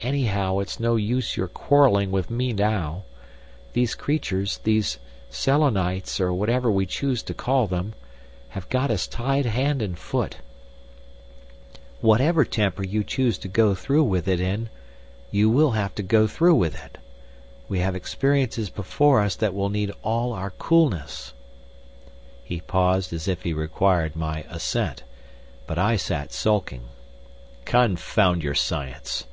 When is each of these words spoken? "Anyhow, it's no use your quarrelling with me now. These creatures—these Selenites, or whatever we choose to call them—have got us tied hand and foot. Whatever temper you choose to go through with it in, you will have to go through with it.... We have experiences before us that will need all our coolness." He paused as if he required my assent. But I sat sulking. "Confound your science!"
"Anyhow, 0.00 0.58
it's 0.58 0.80
no 0.80 0.96
use 0.96 1.36
your 1.36 1.46
quarrelling 1.46 2.10
with 2.10 2.30
me 2.30 2.52
now. 2.52 3.04
These 3.74 3.94
creatures—these 3.94 4.98
Selenites, 5.30 6.20
or 6.20 6.32
whatever 6.32 6.68
we 6.68 6.84
choose 6.84 7.22
to 7.22 7.32
call 7.32 7.68
them—have 7.68 8.68
got 8.70 8.90
us 8.90 9.06
tied 9.06 9.46
hand 9.46 9.80
and 9.80 9.96
foot. 9.96 10.38
Whatever 12.00 12.44
temper 12.44 12.82
you 12.82 13.04
choose 13.04 13.38
to 13.38 13.46
go 13.46 13.72
through 13.72 14.02
with 14.02 14.26
it 14.26 14.40
in, 14.40 14.68
you 15.30 15.48
will 15.48 15.70
have 15.70 15.94
to 15.94 16.02
go 16.02 16.26
through 16.26 16.56
with 16.56 16.74
it.... 16.84 16.98
We 17.68 17.78
have 17.78 17.94
experiences 17.94 18.68
before 18.68 19.20
us 19.20 19.36
that 19.36 19.54
will 19.54 19.70
need 19.70 19.92
all 20.02 20.32
our 20.32 20.50
coolness." 20.50 21.34
He 22.42 22.60
paused 22.60 23.12
as 23.12 23.28
if 23.28 23.42
he 23.42 23.52
required 23.52 24.16
my 24.16 24.44
assent. 24.50 25.04
But 25.68 25.78
I 25.78 25.94
sat 25.94 26.32
sulking. 26.32 26.88
"Confound 27.64 28.42
your 28.42 28.56
science!" 28.56 29.28